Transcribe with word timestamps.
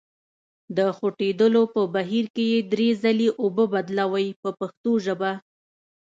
د 0.77 0.79
خوټېدلو 0.97 1.61
په 1.73 1.81
بهیر 1.93 2.25
کې 2.35 2.43
یې 2.51 2.59
درې 2.73 2.89
ځلې 3.03 3.29
اوبه 3.41 3.65
بدلوئ 3.73 4.27
په 4.41 4.49
پښتو 4.59 4.91
ژبه. 5.05 5.31